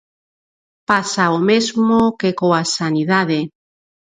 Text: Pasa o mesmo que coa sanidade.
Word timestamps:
Pasa 0.89 1.25
o 1.37 1.39
mesmo 1.49 1.97
que 2.19 2.29
coa 2.41 2.61
sanidade. 2.77 3.39